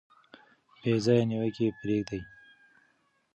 بې 0.81 0.93
ځایه 1.05 1.23
نیوکې 1.29 1.67
پریږدئ. 1.79 2.21